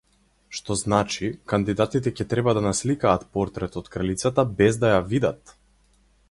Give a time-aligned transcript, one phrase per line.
[0.59, 5.55] Што значи, кандидатите ќе треба да насликаат портрет од кралицата без да ја видат!